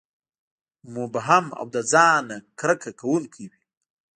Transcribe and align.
مبهم 0.93 1.45
او 1.59 1.65
له 1.73 1.81
ځان 1.91 2.19
نه 2.29 2.37
کرکه 2.59 2.91
کوونکي 2.99 3.43
وي. 3.51 3.61